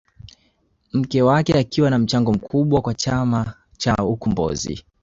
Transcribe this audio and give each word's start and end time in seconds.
Mke 0.93 1.21
wake 1.21 1.53
akiwa 1.59 1.89
na 1.89 1.99
mchango 1.99 2.33
mkubwa 2.33 2.81
kwa 2.81 2.93
chama 2.93 3.53
cha 3.77 3.95
ukombozi 3.95 4.85